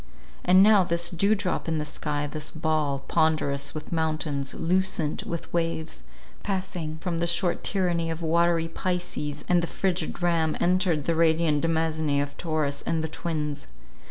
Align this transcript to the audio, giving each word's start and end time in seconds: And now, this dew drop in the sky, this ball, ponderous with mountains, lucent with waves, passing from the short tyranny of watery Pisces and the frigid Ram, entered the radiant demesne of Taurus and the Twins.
And 0.43 0.63
now, 0.63 0.83
this 0.83 1.11
dew 1.11 1.35
drop 1.35 1.67
in 1.67 1.77
the 1.77 1.85
sky, 1.85 2.25
this 2.25 2.49
ball, 2.49 3.03
ponderous 3.07 3.75
with 3.75 3.91
mountains, 3.91 4.55
lucent 4.55 5.25
with 5.27 5.53
waves, 5.53 6.01
passing 6.41 6.97
from 6.97 7.19
the 7.19 7.27
short 7.27 7.63
tyranny 7.63 8.09
of 8.09 8.23
watery 8.23 8.67
Pisces 8.67 9.45
and 9.47 9.61
the 9.61 9.67
frigid 9.67 10.19
Ram, 10.23 10.57
entered 10.59 11.03
the 11.03 11.13
radiant 11.13 11.61
demesne 11.61 12.19
of 12.19 12.35
Taurus 12.35 12.81
and 12.81 13.03
the 13.03 13.07
Twins. 13.09 13.67